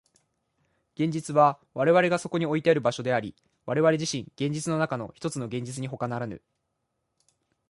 [0.95, 3.35] 現実は我々がそこにおいてある場所であり、
[3.67, 6.41] 我々自身、現実の中のひとつの現実にほかならぬ。